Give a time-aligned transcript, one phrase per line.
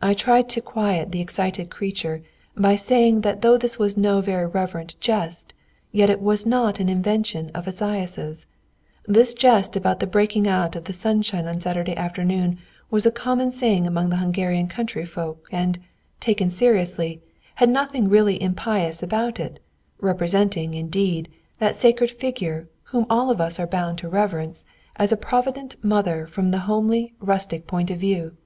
[0.00, 2.22] I tried to quiet the excited creature
[2.56, 5.52] by saying that though this was no very reverent jest,
[5.90, 8.46] yet it was not an invention of Esaias's.
[9.04, 12.58] This jest about the breaking out of the sunshine on Saturday afternoon
[12.88, 15.80] was a common saying among the Hungarian country folk, and,
[16.20, 17.20] taken seriously,
[17.56, 19.58] had really nothing impious about it,
[20.00, 21.28] representing, indeed,
[21.58, 24.64] that sacred figure, whom all of us are bound to reverence,
[24.94, 28.36] as a provident mother from the homely, rustic point of view.